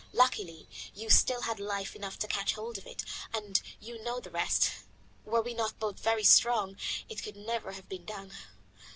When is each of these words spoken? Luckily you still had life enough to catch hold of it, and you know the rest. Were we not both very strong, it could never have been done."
Luckily 0.13 0.67
you 0.95 1.11
still 1.11 1.41
had 1.41 1.59
life 1.59 1.95
enough 1.95 2.17
to 2.17 2.27
catch 2.27 2.55
hold 2.55 2.79
of 2.79 2.87
it, 2.87 3.05
and 3.35 3.61
you 3.79 4.01
know 4.03 4.19
the 4.19 4.31
rest. 4.31 4.71
Were 5.25 5.43
we 5.43 5.53
not 5.53 5.77
both 5.77 5.99
very 5.99 6.23
strong, 6.23 6.75
it 7.07 7.21
could 7.21 7.35
never 7.35 7.73
have 7.73 7.87
been 7.87 8.05
done." 8.05 8.31